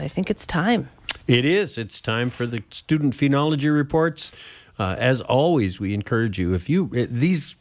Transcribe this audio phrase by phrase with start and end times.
[0.00, 0.88] but I think it's time.
[1.26, 1.76] It is.
[1.76, 4.32] It's time for the student phenology reports.
[4.78, 7.54] Uh, as always, we encourage you if you these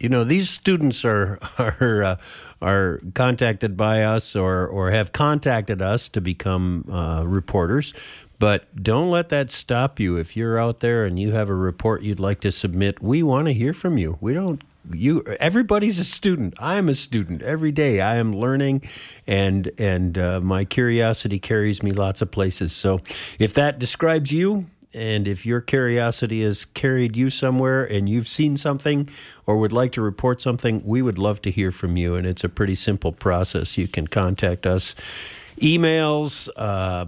[0.00, 2.16] you know these students are are uh,
[2.60, 7.94] are contacted by us or or have contacted us to become uh, reporters.
[8.40, 10.16] But don't let that stop you.
[10.16, 13.46] If you're out there and you have a report you'd like to submit, we want
[13.46, 14.18] to hear from you.
[14.20, 14.60] We don't
[14.92, 16.54] you everybody's a student.
[16.58, 18.00] I am a student every day.
[18.00, 18.82] I am learning,
[19.26, 22.72] and and uh, my curiosity carries me lots of places.
[22.72, 23.00] So,
[23.38, 28.56] if that describes you, and if your curiosity has carried you somewhere and you've seen
[28.56, 29.08] something
[29.46, 32.14] or would like to report something, we would love to hear from you.
[32.14, 33.76] And it's a pretty simple process.
[33.76, 34.94] You can contact us,
[35.60, 36.48] emails.
[36.56, 37.06] Uh,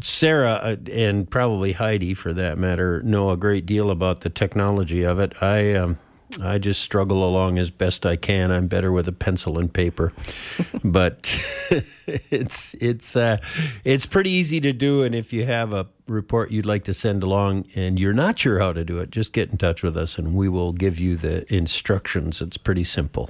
[0.00, 5.02] Sarah uh, and probably Heidi, for that matter, know a great deal about the technology
[5.02, 5.32] of it.
[5.42, 5.98] I um,
[6.42, 8.50] I just struggle along as best I can.
[8.50, 10.12] I'm better with a pencil and paper,
[10.84, 11.26] but
[12.06, 13.38] it's it's uh,
[13.84, 15.02] it's pretty easy to do.
[15.02, 18.58] And if you have a report you'd like to send along and you're not sure
[18.58, 21.16] how to do it, just get in touch with us and we will give you
[21.16, 22.40] the instructions.
[22.40, 23.28] It's pretty simple.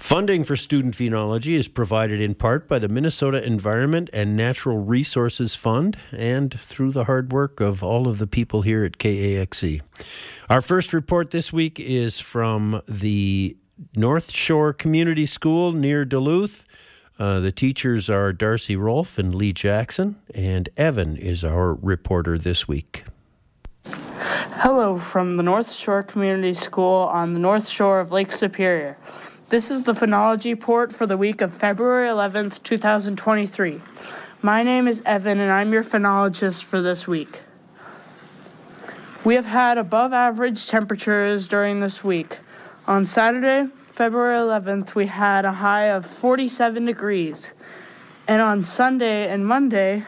[0.00, 5.54] Funding for student phenology is provided in part by the Minnesota Environment and Natural Resources
[5.54, 9.82] Fund and through the hard work of all of the people here at KAXE.
[10.48, 13.56] Our first report this week is from the
[13.94, 16.64] North Shore Community School near Duluth.
[17.18, 22.66] Uh, the teachers are Darcy Rolfe and Lee Jackson, and Evan is our reporter this
[22.66, 23.04] week.
[23.84, 28.96] Hello from the North Shore Community School on the North Shore of Lake Superior.
[29.50, 33.80] This is the phenology report for the week of February 11th, 2023.
[34.42, 37.40] My name is Evan, and I'm your phenologist for this week.
[39.24, 42.38] We have had above average temperatures during this week.
[42.86, 47.50] On Saturday, February 11th, we had a high of 47 degrees.
[48.28, 50.04] And on Sunday and Monday,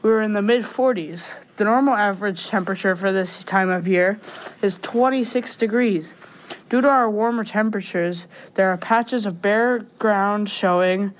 [0.00, 1.34] we were in the mid 40s.
[1.58, 4.18] The normal average temperature for this time of year
[4.62, 6.14] is 26 degrees.
[6.68, 11.14] Due to our warmer temperatures, there are patches of bare ground showing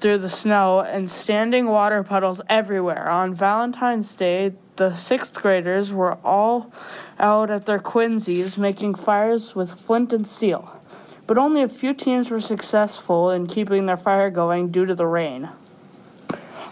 [0.00, 3.08] through the snow and standing water puddles everywhere.
[3.08, 6.72] On Valentine's Day, the sixth graders were all
[7.18, 10.80] out at their quinzhees making fires with flint and steel.
[11.26, 15.06] But only a few teams were successful in keeping their fire going due to the
[15.06, 15.50] rain.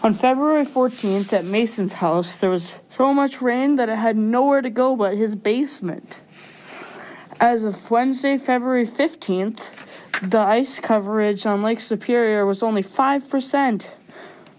[0.01, 4.61] On February 14th at Mason's house, there was so much rain that it had nowhere
[4.61, 6.21] to go but his basement.
[7.41, 13.87] As of Wednesday, February 15th, the ice coverage on Lake Superior was only 5%.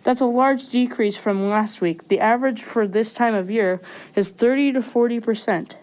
[0.02, 2.08] That's a large decrease from last week.
[2.08, 3.82] The average for this time of year
[4.16, 5.76] is 30 to 40 percent.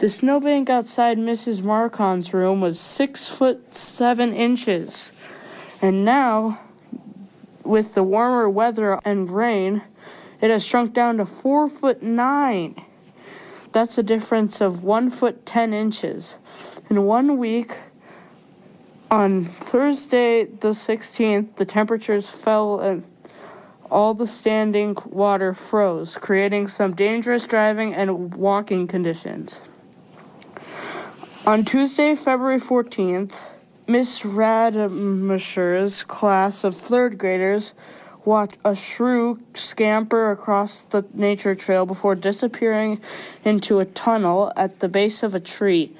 [0.00, 1.62] The snowbank outside Mrs.
[1.62, 5.12] Marcon's room was six foot seven inches,
[5.80, 6.58] and now,
[7.62, 9.82] with the warmer weather and rain,
[10.40, 12.74] it has shrunk down to four foot nine.
[13.76, 16.38] That's a difference of one foot ten inches.
[16.88, 17.72] In one week,
[19.10, 23.04] on Thursday the 16th, the temperatures fell and
[23.90, 29.60] all the standing water froze, creating some dangerous driving and walking conditions.
[31.44, 33.42] On Tuesday, February 14th,
[33.86, 37.74] Miss Rademacher's class of third graders
[38.26, 43.00] watched a shrew scamper across the nature trail before disappearing
[43.44, 45.96] into a tunnel at the base of a tree.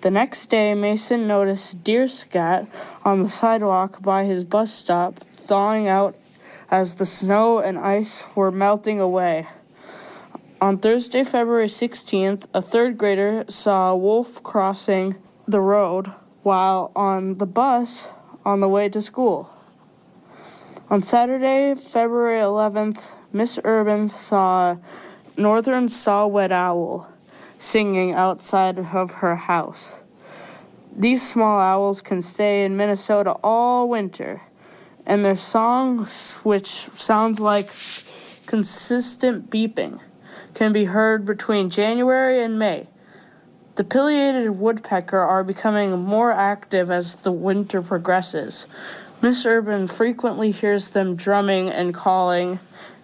[0.00, 2.66] The next day, Mason noticed deer scat
[3.04, 6.16] on the sidewalk by his bus stop, thawing out
[6.70, 9.46] as the snow and ice were melting away.
[10.60, 15.16] On Thursday, February 16th, a third grader saw a wolf crossing
[15.46, 18.08] the road while on the bus
[18.44, 19.50] on the way to school.
[20.88, 24.80] On Saturday, February 11th, Miss Urban saw a
[25.36, 27.12] northern saw-whet owl
[27.58, 29.98] singing outside of her house.
[30.96, 34.42] These small owls can stay in Minnesota all winter
[35.04, 36.06] and their song,
[36.44, 37.68] which sounds like
[38.46, 39.98] consistent beeping,
[40.54, 42.86] can be heard between January and May.
[43.74, 48.68] The pileated woodpecker are becoming more active as the winter progresses.
[49.26, 52.60] Miss Urban frequently hears them drumming and calling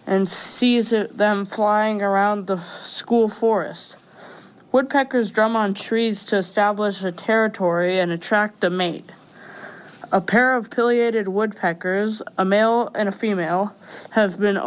[0.06, 3.96] and sees them flying around the school forest.
[4.70, 9.10] Woodpeckers drum on trees to establish a territory and attract a mate.
[10.12, 13.74] A pair of pileated woodpeckers, a male and a female,
[14.10, 14.60] have been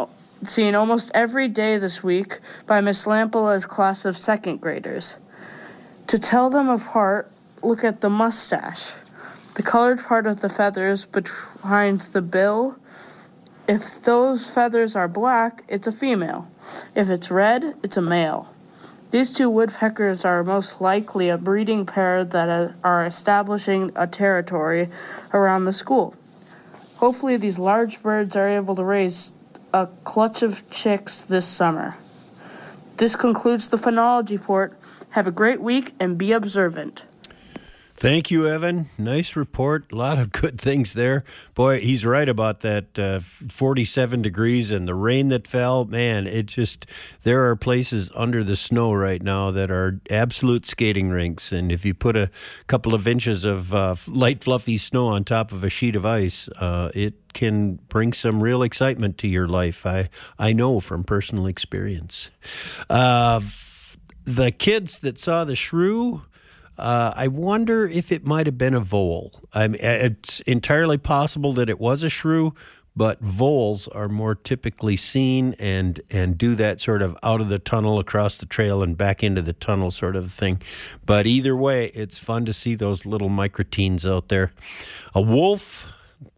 [0.44, 5.16] seen almost every day this week by Miss Lampola's class of second graders.
[6.08, 7.32] To tell them apart,
[7.62, 8.92] look at the mustache.
[9.56, 12.76] The colored part of the feathers behind the bill
[13.66, 16.46] If those feathers are black, it's a female.
[16.94, 18.52] If it's red, it's a male.
[19.12, 24.90] These two woodpeckers are most likely a breeding pair that are establishing a territory
[25.32, 26.14] around the school.
[26.96, 29.32] Hopefully, these large birds are able to raise
[29.72, 31.96] a clutch of chicks this summer.
[32.98, 34.78] This concludes the phenology port.
[35.12, 37.06] Have a great week and be observant.
[37.98, 38.90] Thank you, Evan.
[38.98, 39.90] Nice report.
[39.90, 41.24] A lot of good things there.
[41.54, 45.86] Boy, he's right about that uh, 47 degrees and the rain that fell.
[45.86, 46.84] Man, it just,
[47.22, 51.52] there are places under the snow right now that are absolute skating rinks.
[51.52, 52.30] And if you put a
[52.66, 56.50] couple of inches of uh, light, fluffy snow on top of a sheet of ice,
[56.60, 59.86] uh, it can bring some real excitement to your life.
[59.86, 62.28] I, I know from personal experience.
[62.90, 63.40] Uh,
[64.24, 66.22] the kids that saw the shrew,
[66.78, 69.32] uh, I wonder if it might have been a vole.
[69.52, 72.54] I mean, it's entirely possible that it was a shrew,
[72.94, 77.58] but voles are more typically seen and and do that sort of out of the
[77.58, 80.62] tunnel across the trail and back into the tunnel sort of thing.
[81.04, 84.52] But either way, it's fun to see those little microtines out there.
[85.14, 85.92] A wolf.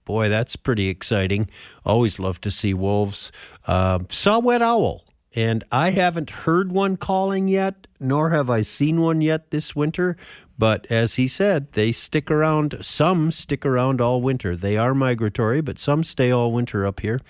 [0.05, 1.51] Boy, that's pretty exciting.
[1.85, 3.31] Always love to see wolves.
[3.67, 5.05] Uh, saw-whet owl.
[5.39, 10.17] And I haven't heard one calling yet, nor have I seen one yet this winter.
[10.59, 12.79] But as he said, they stick around.
[12.81, 14.57] Some stick around all winter.
[14.57, 17.21] They are migratory, but some stay all winter up here.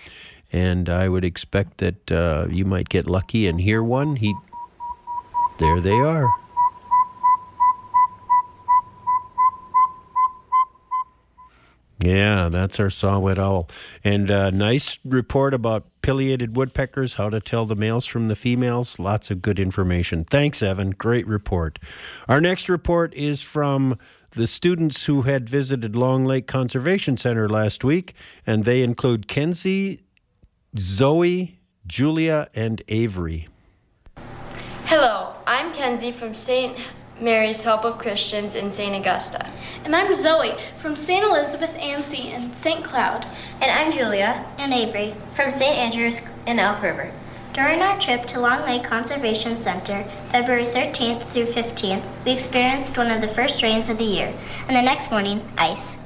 [0.50, 4.16] And I would expect that uh, you might get lucky and hear one.
[4.16, 4.34] He,
[5.58, 6.30] there they are.
[12.02, 13.68] Yeah, that's our saw-whet owl.
[14.02, 18.98] And uh, nice report about pileated woodpeckers, how to tell the males from the females.
[18.98, 20.24] Lots of good information.
[20.24, 20.92] Thanks, Evan.
[20.92, 21.78] Great report.
[22.26, 23.98] Our next report is from
[24.30, 28.14] the students who had visited Long Lake Conservation Center last week,
[28.46, 30.00] and they include Kenzie,
[30.78, 33.46] Zoe, Julia, and Avery.
[34.86, 36.78] Hello, I'm Kenzie from St.
[37.20, 38.94] Mary's Help of Christians in St.
[38.94, 39.50] Augusta.
[39.84, 41.24] And I'm Zoe from St.
[41.24, 42.84] Elizabeth Ansi in St.
[42.84, 43.26] Cloud.
[43.60, 45.76] And I'm Julia and Avery from St.
[45.76, 47.10] Andrews in Elk River.
[47.52, 53.10] During our trip to Long Lake Conservation Center, February 13th through 15th, we experienced one
[53.10, 54.32] of the first rains of the year,
[54.68, 55.96] and the next morning, ice.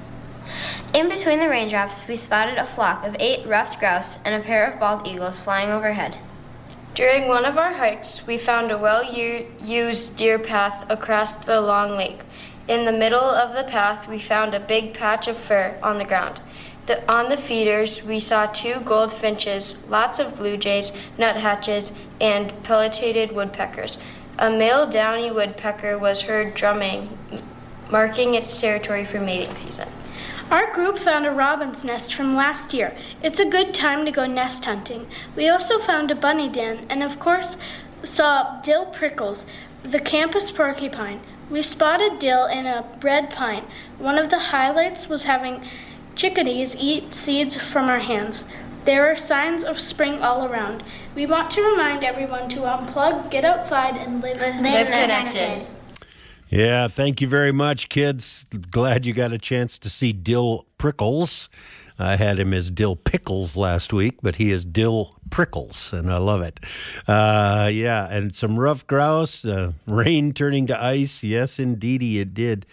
[0.94, 4.70] In between the raindrops, we spotted a flock of eight ruffed grouse and a pair
[4.70, 6.16] of bald eagles flying overhead.
[6.94, 11.92] During one of our hikes, we found a well used deer path across the long
[11.92, 12.20] lake.
[12.68, 16.04] In the middle of the path, we found a big patch of fur on the
[16.04, 16.40] ground.
[16.84, 23.32] The, on the feeders, we saw two goldfinches, lots of blue jays, nuthatches, and pileated
[23.32, 23.96] woodpeckers.
[24.38, 27.08] A male downy woodpecker was heard drumming,
[27.90, 29.88] marking its territory for mating season.
[30.52, 32.94] Our group found a robin's nest from last year.
[33.22, 35.06] It's a good time to go nest hunting.
[35.34, 37.56] We also found a bunny den and, of course,
[38.04, 39.46] saw dill prickles,
[39.82, 41.20] the campus porcupine.
[41.48, 43.64] We spotted dill in a red pine.
[43.96, 45.64] One of the highlights was having
[46.16, 48.44] chickadees eat seeds from our hands.
[48.84, 50.82] There are signs of spring all around.
[51.14, 55.32] We want to remind everyone to unplug, get outside, and live, live, live connected.
[55.32, 55.66] connected.
[56.52, 58.44] Yeah, thank you very much, kids.
[58.70, 61.48] Glad you got a chance to see Dill Prickles.
[61.98, 66.18] I had him as Dill Pickles last week, but he is Dill Prickles, and I
[66.18, 66.60] love it.
[67.08, 71.24] Uh, yeah, and some ruffed grouse, uh, rain turning to ice.
[71.24, 72.66] Yes, indeedy, it did.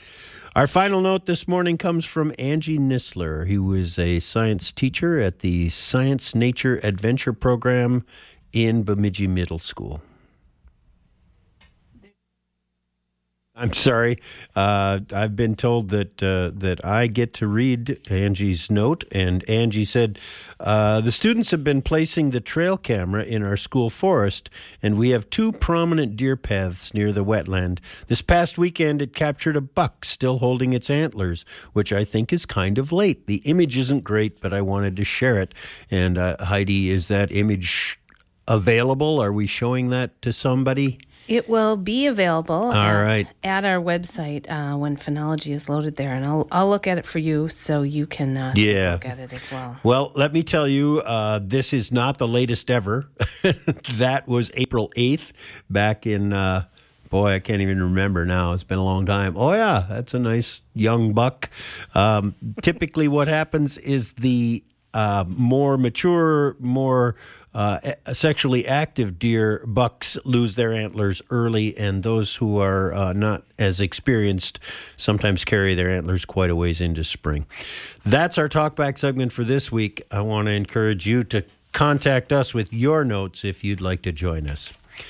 [0.58, 5.40] Our final note this morning comes from Angie Nisler, who is a science teacher at
[5.40, 8.06] the Science Nature Adventure Program
[8.52, 10.02] in Bemidji Middle School.
[13.60, 14.20] I'm sorry.
[14.56, 19.84] Uh, I've been told that uh, that I get to read Angie's note, and Angie
[19.84, 20.18] said
[20.62, 24.50] uh, the students have been placing the trail camera in our school forest,
[24.82, 27.80] and we have two prominent deer paths near the wetland.
[28.08, 32.46] This past weekend, it captured a buck still holding its antlers, which I think is
[32.46, 33.28] kind of late.
[33.28, 35.54] The image isn't great, but I wanted to share it.
[35.92, 38.00] And uh, Heidi, is that image
[38.48, 39.22] available?
[39.22, 41.00] Are we showing that to somebody?
[41.30, 42.56] It will be available.
[42.56, 43.28] All at, right.
[43.44, 47.06] at, our website uh, when Phenology is loaded there, and I'll I'll look at it
[47.06, 48.94] for you so you can uh, yeah.
[48.94, 49.78] look at it as well.
[49.84, 53.12] Well, let me tell you, uh, this is not the latest ever.
[53.98, 55.32] that was April eighth,
[55.70, 56.34] back in.
[56.34, 56.66] Uh,
[57.12, 58.54] boy, I can't even remember now.
[58.54, 59.36] It's been a long time.
[59.38, 61.52] Oh yeah, that's a nice young buck.
[61.94, 62.34] Um,
[62.64, 67.16] typically, what happens is the uh, more mature, more
[67.54, 67.80] uh,
[68.14, 73.82] sexually active deer bucks lose their antlers early, and those who are uh, not as
[73.82, 74.60] experienced
[74.98, 77.46] sometimes carry their antlers quite a ways into spring.
[78.06, 80.04] That's our talkback segment for this week.
[80.12, 84.12] I want to encourage you to contact us with your notes if you'd like to
[84.12, 84.72] join us.